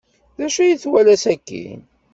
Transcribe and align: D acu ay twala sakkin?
D 0.37 0.39
acu 0.45 0.59
ay 0.61 0.73
twala 0.83 1.15
sakkin? 1.23 1.81